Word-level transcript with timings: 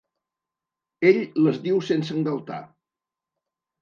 Ell 1.11 1.21
les 1.49 1.61
diu 1.67 1.83
sense 1.93 2.17
engaltar. 2.19 2.61